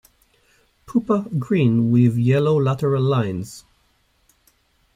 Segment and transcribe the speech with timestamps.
[0.87, 3.65] Pupa green, with yellow lateral lines.